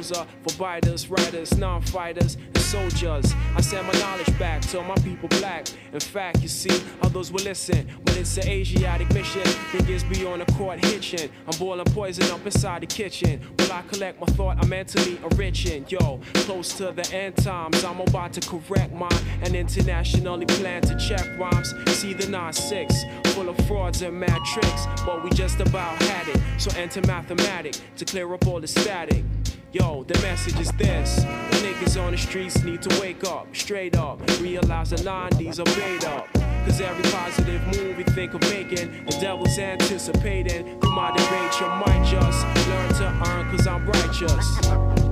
For 0.09 0.57
biters, 0.57 1.07
writers, 1.07 1.55
non 1.57 1.81
fighters, 1.81 2.35
and 2.35 2.57
soldiers. 2.57 3.33
I 3.55 3.61
send 3.61 3.85
my 3.85 3.93
knowledge 3.99 4.39
back 4.39 4.61
to 4.61 4.81
my 4.81 4.95
people 4.95 5.29
black. 5.29 5.67
In 5.93 5.99
fact, 5.99 6.41
you 6.41 6.47
see, 6.47 6.71
others 7.03 7.31
will 7.31 7.43
listen. 7.43 7.87
When 8.03 8.17
it's 8.17 8.37
an 8.37 8.47
Asiatic 8.47 9.13
mission, 9.13 9.41
niggas 9.71 10.09
be 10.11 10.25
on 10.25 10.39
the 10.39 10.45
court 10.53 10.83
hitching. 10.83 11.29
I'm 11.47 11.57
boiling 11.59 11.85
poison 11.85 12.31
up 12.31 12.43
inside 12.43 12.81
the 12.81 12.87
kitchen. 12.87 13.39
While 13.57 13.71
I 13.71 13.81
collect 13.83 14.19
my 14.19 14.25
thought, 14.27 14.57
I'm 14.59 14.69
mentally 14.69 15.19
enriching. 15.31 15.85
Yo, 15.89 16.19
close 16.33 16.75
to 16.77 16.91
the 16.91 17.07
end 17.13 17.37
times, 17.37 17.83
I'm 17.83 17.99
about 17.99 18.33
to 18.33 18.41
correct 18.41 18.93
mine 18.93 19.11
and 19.43 19.55
internationally 19.55 20.45
plan 20.45 20.81
to 20.83 20.97
check 20.97 21.25
rhymes. 21.37 21.73
See 21.87 22.13
the 22.13 22.23
9-6, 22.23 23.27
full 23.27 23.49
of 23.49 23.57
frauds 23.67 24.01
and 24.01 24.19
mad 24.19 24.39
tricks, 24.53 24.85
but 25.05 25.23
we 25.23 25.29
just 25.31 25.59
about 25.59 26.01
had 26.03 26.27
it. 26.27 26.41
So 26.57 26.71
enter 26.77 27.01
mathematic 27.01 27.75
to 27.97 28.05
clear 28.05 28.33
up 28.33 28.47
all 28.47 28.59
the 28.59 28.67
static. 28.67 29.23
Yo, 29.71 30.03
the 30.05 30.19
message 30.21 30.59
is 30.59 30.71
this. 30.71 31.17
The 31.17 31.57
niggas 31.61 32.01
on 32.03 32.09
the 32.09 32.17
streets 32.17 32.63
need 32.63 32.81
to 32.81 32.99
wake 32.99 33.23
up, 33.23 33.55
straight 33.55 33.95
up, 33.95 34.19
realize 34.41 34.89
the 34.89 34.95
90s 34.95 35.59
are 35.59 35.79
made 35.79 36.03
up. 36.05 36.27
Cause 36.65 36.81
every 36.81 37.03
positive 37.11 37.61
move 37.67 37.99
you 37.99 38.03
think 38.05 38.33
of 38.33 38.41
making, 38.41 39.05
the 39.05 39.17
devil's 39.21 39.59
anticipating. 39.59 40.79
Come 40.79 40.97
out 40.97 41.19
and 41.19 41.31
rate, 41.31 41.59
you 41.59 41.67
might 41.67 42.03
just 42.03 42.67
learn 42.67 42.93
to 42.95 43.29
earn 43.29 43.55
cause 43.55 43.67
I'm 43.67 43.85
righteous. 43.85 45.08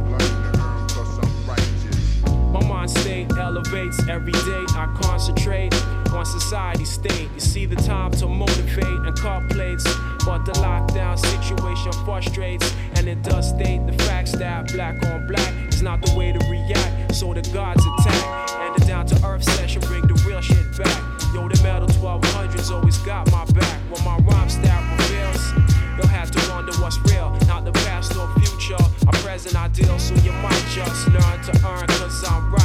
State 2.90 3.32
elevates 3.38 4.00
every 4.08 4.32
day. 4.32 4.64
I 4.76 4.88
concentrate 5.02 5.74
on 6.14 6.26
society 6.26 6.86
state. 6.86 7.30
You 7.34 7.40
see 7.40 7.66
the 7.66 7.76
time 7.76 8.12
to 8.12 8.28
motivate 8.28 8.84
and 8.86 9.16
cut 9.18 9.50
plates, 9.50 9.84
but 10.26 10.46
the 10.46 10.54
lockdown 10.54 11.18
situation 11.18 11.92
frustrates, 12.06 12.74
and 12.96 13.08
it 13.08 13.22
does 13.24 13.50
state 13.50 13.86
the 13.86 13.94
facts 14.04 14.32
that 14.34 14.72
black 14.74 15.04
on 15.06 15.28
black 15.28 15.54
is 15.74 15.82
not 15.82 16.02
the 16.02 16.16
way 16.18 16.32
to 16.32 16.40
react. 16.50 17.16
So 17.16 17.34
the 17.34 17.42
gods 17.54 17.84
attack, 17.86 18.50
and 18.62 18.76
the 18.76 18.86
down 18.86 19.06
to 19.08 19.26
earth 19.26 19.44
session 19.44 19.82
bring 19.82 20.08
the 20.08 20.16
real 20.28 20.42
shit 20.42 20.78
back. 20.78 21.02
Yo, 21.34 21.48
the 21.48 21.62
metal 21.64 21.88
1200s 21.88 22.72
always 22.72 22.98
got 23.00 23.32
my 23.32 23.46
back. 23.46 23.80
When 23.92 24.04
my 24.04 24.18
rhyme 24.30 24.50
style 24.50 24.84
reveals, 24.98 25.52
you'll 25.98 26.08
have 26.08 26.32
to 26.32 26.52
wonder 26.52 26.74
what's 26.82 27.00
real, 27.12 27.36
not 27.48 27.66
the 27.66 27.72
past 27.72 28.16
or 28.16 28.28
future. 28.40 28.84
A 29.08 29.12
present 29.24 29.56
ideal, 29.56 30.00
so 30.00 30.16
you 30.16 30.32
might 30.34 30.66
just 30.70 31.08
learn 31.08 31.42
to 31.44 31.52
earn, 31.68 31.88
cause 31.88 32.24
I'm 32.28 32.52
righteous. 32.52 32.57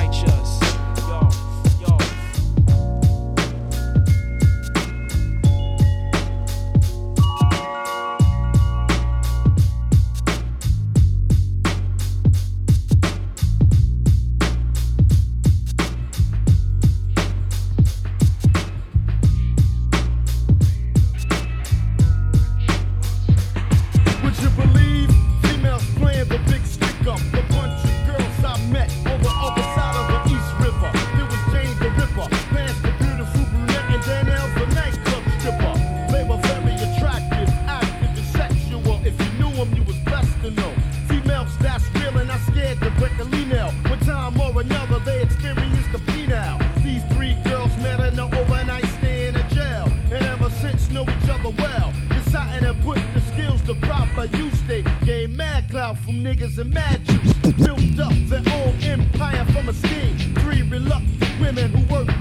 To 54.22 54.28
proper 54.28 54.44
use, 54.44 54.62
they 54.62 54.82
gained 55.04 55.36
mad 55.36 55.70
clout 55.70 55.98
from 55.98 56.14
niggas 56.14 56.58
and 56.58 56.72
mad 56.72 57.04
juice. 57.04 57.32
Built 57.56 57.98
up 58.00 58.12
their 58.28 58.42
own 58.54 58.74
empire 58.82 59.44
from 59.46 59.68
a 59.68 59.72
scheme. 59.72 60.16
Three 60.36 60.62
reluctant 60.62 61.40
women 61.40 61.70
who 61.72 61.94
worked 61.94 62.11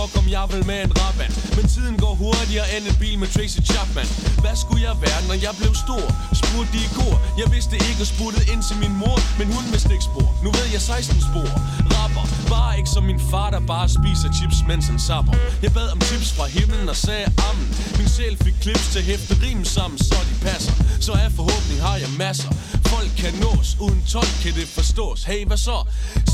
fuck 0.00 0.16
om 0.16 0.20
Kom 0.20 0.30
jeg 0.36 0.46
vil 0.52 0.62
med 0.70 0.78
en 0.86 0.92
rabat. 1.00 1.32
Men 1.56 1.64
tiden 1.74 1.96
går 2.04 2.14
hurtigere 2.22 2.66
end 2.74 2.84
en 2.90 2.96
bil 3.02 3.16
med 3.22 3.28
Tracy 3.34 3.60
Chapman. 3.70 4.08
Hvad 4.42 4.56
skulle 4.62 4.82
jeg 4.88 4.96
være, 5.06 5.20
når 5.28 5.36
jeg 5.46 5.52
blev 5.60 5.72
stor? 5.84 6.04
Spurgte 6.40 6.70
de 6.74 6.80
i 6.88 6.90
går. 6.98 7.14
Jeg 7.40 7.48
vidste 7.54 7.74
ikke 7.88 8.00
og 8.04 8.08
spurgte 8.14 8.40
ind 8.52 8.62
til 8.68 8.76
min 8.84 8.94
mor 9.02 9.18
Men 9.38 9.46
hun 9.54 9.64
med 9.72 9.80
spor 10.08 10.28
Nu 10.44 10.48
ved 10.58 10.66
jeg 10.74 10.80
16 10.80 11.20
spor. 11.28 11.48
Rapper, 11.96 12.24
bare 12.54 12.72
ikke 12.78 12.90
som 12.96 13.04
min 13.10 13.20
far 13.30 13.48
Der 13.54 13.62
bare 13.74 13.88
spiser 13.98 14.28
chips, 14.38 14.58
mens 14.70 14.84
han 14.90 14.98
sapper. 15.08 15.34
Jeg 15.64 15.70
bad 15.78 15.88
om 15.94 16.00
chips 16.08 16.30
fra 16.36 16.46
himlen 16.56 16.86
og 16.92 16.98
sagde 17.06 17.26
ammen 17.48 17.66
Min 17.98 18.08
sjæl 18.14 18.34
fik 18.44 18.56
clips 18.64 18.86
til 18.94 19.02
hæfte 19.10 19.34
rim 19.44 19.64
sammen 19.76 19.98
Så 20.08 20.18
de 20.28 20.34
passer. 20.48 20.74
Så 21.06 21.12
af 21.24 21.30
forhåbning 21.38 21.78
har 21.86 21.96
jeg 22.04 22.10
masser. 22.24 22.50
Folk 22.92 23.10
kan 23.22 23.34
nås, 23.44 23.68
uden 23.84 24.02
tolk 24.12 24.34
kan 24.42 24.52
det 24.58 24.68
forstås. 24.78 25.20
Hey, 25.30 25.42
hvad 25.46 25.60
så? 25.68 25.78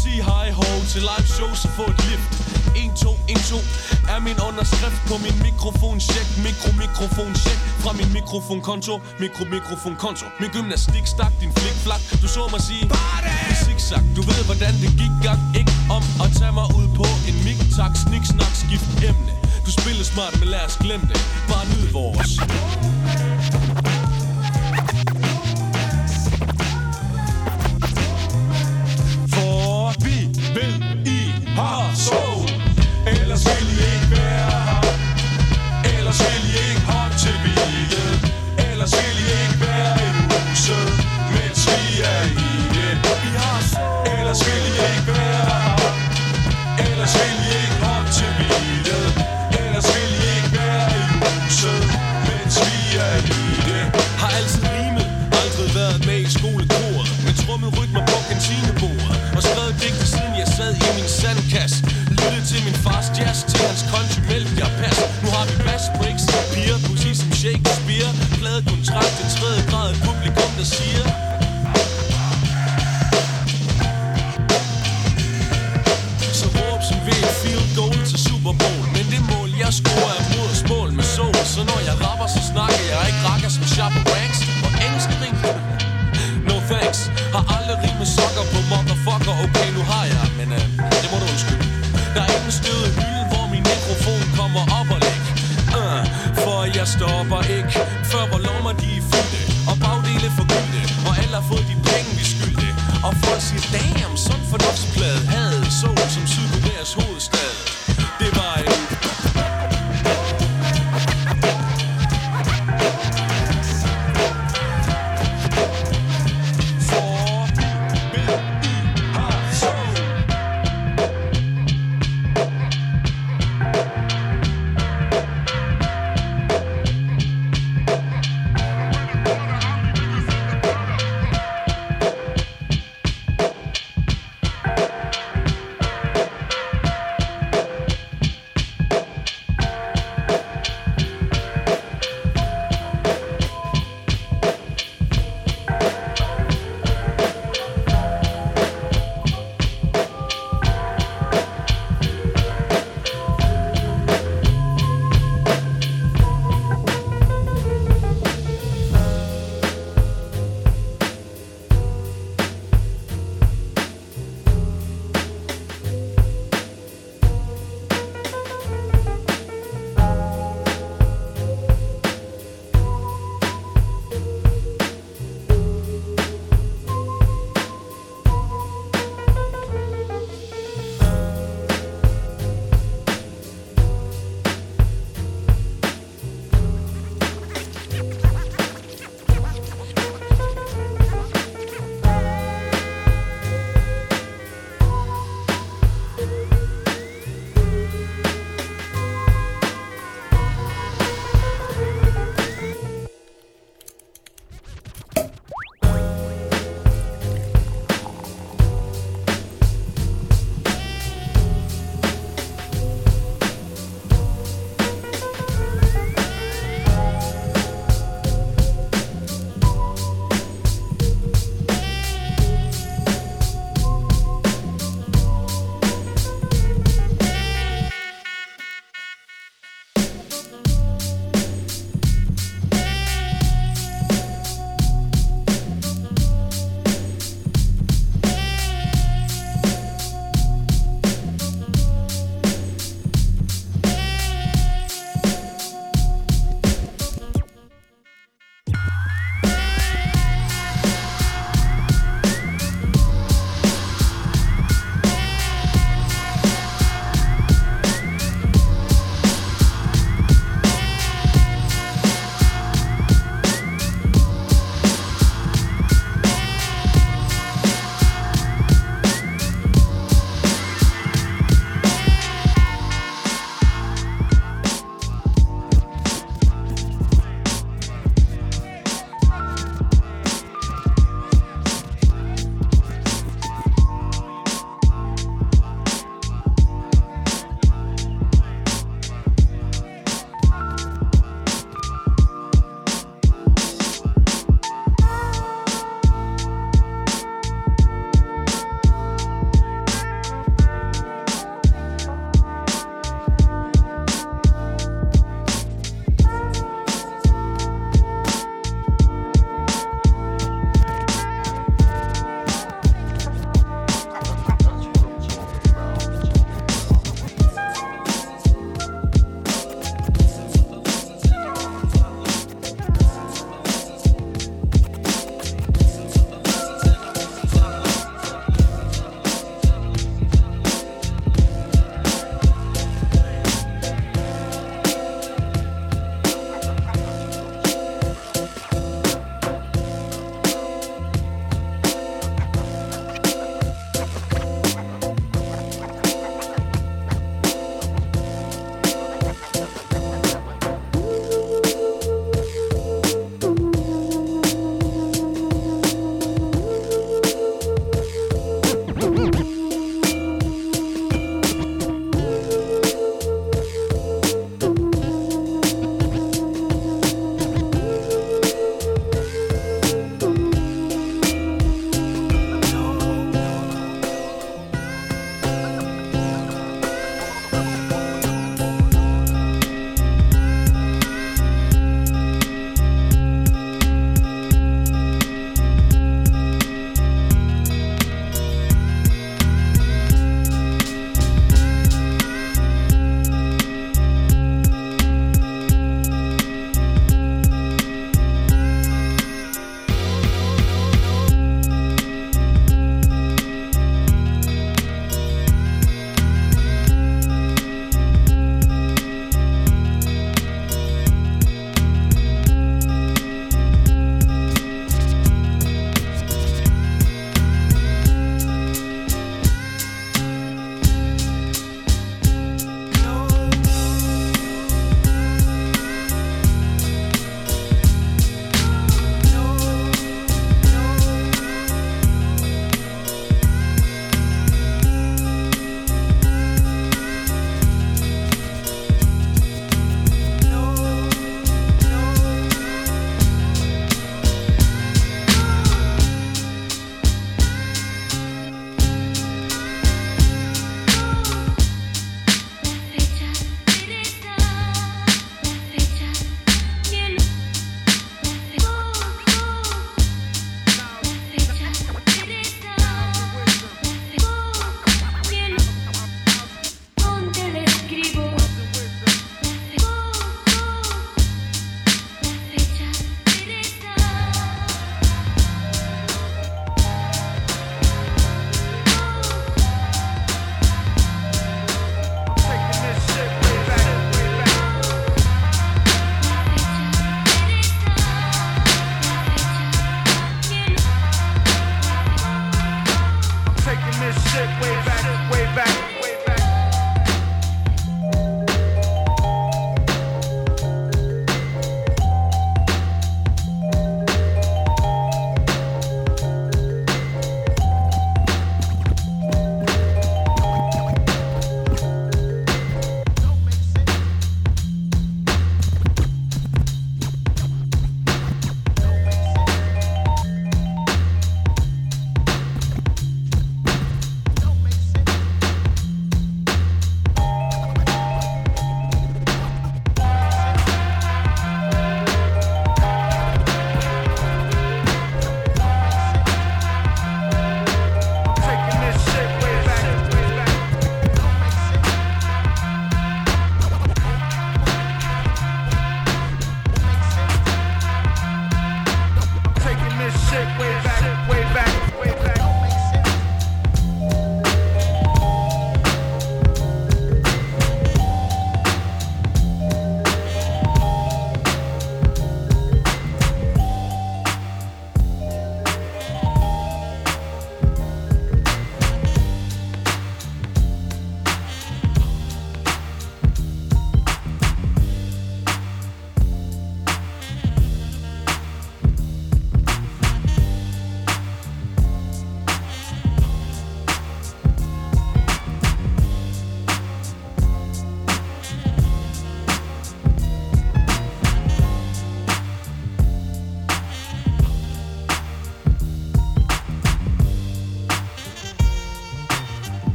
Sig 0.00 0.18
hej 0.28 0.48
ho 0.58 0.68
til 0.92 1.02
live 1.10 1.28
show, 1.36 1.50
så 1.62 1.68
få 1.76 1.84
et 1.92 2.00
lift. 2.08 2.55
1, 2.76 2.92
2, 2.96 3.10
1, 3.28 3.36
2 3.50 3.56
Er 4.12 4.18
min 4.28 4.38
underskrift 4.48 5.00
på 5.10 5.14
min 5.24 5.36
mikrofon? 5.48 5.96
Check, 6.10 6.28
mikro, 6.46 6.70
mikrofon, 6.82 7.32
check. 7.44 7.58
Fra 7.82 7.92
min 8.00 8.10
mikrofonkonto, 8.18 8.94
mikro, 9.22 9.44
mikrofonkonto. 9.56 10.26
Min 10.40 10.50
gymnastik 10.54 11.06
stak, 11.14 11.32
din 11.40 11.52
flik 11.58 11.76
flak 11.84 12.02
Du 12.22 12.28
så 12.36 12.42
mig 12.52 12.62
sige 12.68 12.84
Party! 12.94 13.36
Zigzag, 13.64 14.02
du 14.16 14.22
ved 14.28 14.42
hvordan 14.48 14.74
det 14.82 14.90
gik 15.00 15.14
gang. 15.26 15.40
Ikke 15.60 15.74
om 15.96 16.04
at 16.24 16.30
tage 16.38 16.54
mig 16.58 16.68
ud 16.78 16.88
på 17.00 17.06
en 17.28 17.36
mik 17.46 17.58
Tak, 17.78 17.92
snik, 18.04 18.24
snak, 18.32 18.52
skift 18.62 18.88
emne. 19.08 19.32
Du 19.66 19.70
spiller 19.78 20.04
smart, 20.12 20.34
men 20.40 20.48
lad 20.54 20.64
os 20.68 20.76
glemme 20.84 21.06
det. 21.12 21.20
Bare 21.50 21.64
nyd 21.72 21.86
vores 21.98 22.30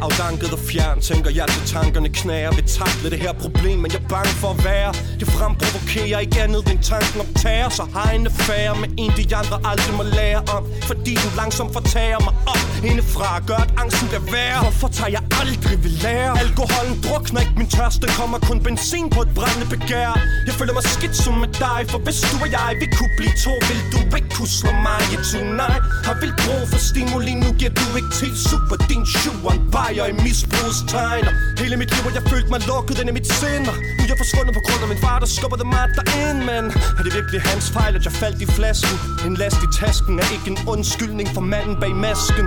der 0.00 0.13
var 0.42 0.52
og 0.52 0.58
fjern, 0.58 1.00
tænker 1.00 1.30
jeg 1.30 1.46
til 1.48 1.62
tankerne 1.74 2.08
knager 2.08 2.50
Vil 2.54 2.64
takle 2.80 3.10
det 3.10 3.18
her 3.18 3.32
problem, 3.32 3.78
men 3.78 3.90
jeg 3.92 4.00
er 4.04 4.08
bange 4.08 4.34
for 4.42 4.50
at 4.56 4.64
være. 4.64 4.90
Det 5.20 5.28
fremprovokerer 5.36 6.18
ikke 6.24 6.42
andet 6.42 6.62
end 6.72 6.80
tanken 6.82 7.20
om 7.20 7.26
terror. 7.42 7.70
Så 7.78 7.84
har 7.94 8.10
en 8.10 8.26
affære 8.26 8.74
med 8.82 8.88
en, 9.02 9.10
de 9.18 9.36
andre 9.36 9.56
aldrig 9.70 9.94
må 10.00 10.04
lære 10.18 10.42
om. 10.56 10.62
Fordi 10.90 11.14
den 11.24 11.32
langsomt 11.36 11.72
fortager 11.72 12.20
mig 12.26 12.34
op 12.52 12.64
indefra 12.90 13.28
og 13.38 13.42
gør, 13.50 13.60
at 13.66 13.72
angsten 13.82 14.06
bliver 14.10 14.26
værre. 14.34 14.60
Hvorfor 14.66 14.88
tager 14.98 15.12
jeg 15.16 15.22
aldrig 15.40 15.76
ved 15.84 15.94
lære? 16.04 16.32
Alkoholen 16.44 16.94
drukner 17.04 17.40
ikke. 17.44 17.54
Min 17.60 17.70
tørst, 17.76 17.98
den 18.02 18.10
kommer 18.18 18.38
kun 18.48 18.58
benzin 18.66 19.06
på 19.14 19.20
et 19.26 19.30
brændende 19.38 19.68
begær. 19.74 20.10
Jeg 20.46 20.54
føler 20.58 20.74
mig 20.78 20.84
skidt 20.94 21.16
som 21.22 21.34
med 21.44 21.50
dig, 21.66 21.80
for 21.92 21.98
hvis 22.06 22.18
du 22.28 22.34
og 22.44 22.50
jeg 22.56 22.70
vi 22.82 22.86
kunne 22.98 23.14
blive 23.20 23.34
to 23.44 23.52
Vil 23.68 23.80
du 23.92 23.98
ikke 24.18 24.30
kunne 24.36 24.52
slå 24.60 24.72
mig 24.88 25.02
i 25.14 25.16
tonight? 25.30 25.82
Har 26.06 26.16
vil 26.22 26.32
brug 26.44 26.62
for 26.72 26.80
stimuli, 26.88 27.34
nu 27.44 27.48
giver 27.60 27.74
du 27.80 27.86
ikke 27.98 28.12
til 28.20 28.30
super. 28.48 28.76
Din 28.90 29.04
shoe 29.14 29.40
on 29.50 29.58
fire 29.74 30.04
i 30.12 30.14
misbrugstegn 30.24 31.26
Hele 31.62 31.76
mit 31.82 31.90
liv 31.94 32.02
har 32.06 32.14
jeg 32.18 32.24
følt 32.32 32.48
mig 32.52 32.60
lukket 32.70 32.96
ind 33.00 33.08
i 33.12 33.14
mit 33.18 33.28
sind. 33.40 33.66
Nu 33.96 34.02
er 34.04 34.08
jeg 34.12 34.18
forsvundet 34.24 34.52
på 34.58 34.62
grund 34.66 34.80
af 34.84 34.88
min 34.92 35.00
far, 35.06 35.18
der 35.22 35.28
skubbede 35.36 35.66
mig 35.74 35.86
derind 35.98 36.38
Men 36.50 36.64
er 36.98 37.02
det 37.06 37.12
virkelig 37.18 37.40
hans 37.50 37.66
fejl, 37.76 37.92
at 37.98 38.04
jeg 38.08 38.14
faldt 38.22 38.38
i 38.46 38.46
flasken? 38.56 38.96
En 39.26 39.34
last 39.42 39.58
i 39.66 39.68
tasken 39.80 40.14
er 40.22 40.28
ikke 40.36 40.48
en 40.52 40.58
undskyldning 40.74 41.28
for 41.36 41.42
manden 41.52 41.76
bag 41.82 41.94
masken. 42.06 42.46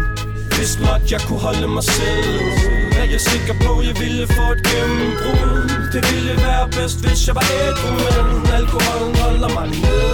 Hvis 0.58 0.72
blot 0.80 1.06
jeg 1.14 1.22
kunne 1.28 1.44
holde 1.48 1.68
mig 1.78 1.84
selv 1.84 2.42
Er 3.02 3.08
jeg 3.14 3.22
sikker 3.32 3.54
på, 3.66 3.72
at 3.80 3.86
jeg 3.90 3.96
ville 4.04 4.26
få 4.38 4.46
et 4.56 4.62
gennembrud. 4.72 5.56
Det 5.94 6.02
ville 6.12 6.36
være 6.48 6.66
bedst, 6.78 6.98
hvis 7.06 7.22
jeg 7.28 7.36
var 7.40 7.48
ædru 7.62 7.90
Men 8.06 8.54
alkoholen 8.60 9.16
holder 9.24 9.50
mig 9.58 9.68
ned. 9.84 10.08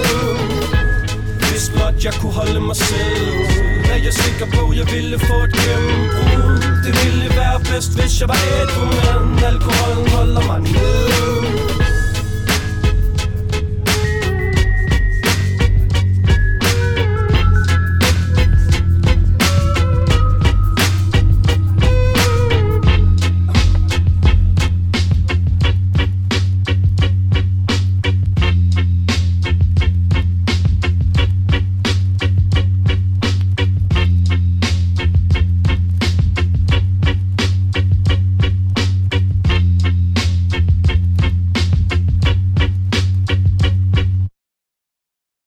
Hvis 1.48 1.66
blot 1.74 1.98
jeg 2.08 2.14
kunne 2.22 2.36
holde 2.42 2.62
mig 2.70 2.76
selv 2.76 3.83
er 3.94 3.98
jeg 3.98 4.14
sikker 4.14 4.46
på, 4.46 4.74
jeg 4.74 4.88
ville 4.96 5.20
få 5.20 5.38
et 5.48 5.54
gennembrud. 5.54 6.58
Det 6.86 6.94
ville 7.04 7.30
være 7.40 7.60
bedst, 7.60 7.92
hvis 8.00 8.22
jeg 8.22 8.28
var 8.30 8.42
ædru 8.60 8.86
Men 8.86 9.44
alkoholen 9.44 10.10
holder 10.16 10.44
mig 10.50 10.60
nede. 10.62 11.93